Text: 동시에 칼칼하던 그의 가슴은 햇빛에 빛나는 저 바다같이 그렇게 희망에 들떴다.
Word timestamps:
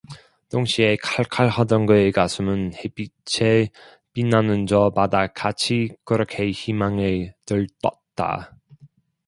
동시에 0.49 0.95
칼칼하던 0.95 1.85
그의 1.85 2.11
가슴은 2.11 2.73
햇빛에 2.73 3.67
빛나는 4.13 4.65
저 4.65 4.89
바다같이 4.89 5.95
그렇게 6.03 6.49
희망에 6.49 7.35
들떴다. 7.45 8.55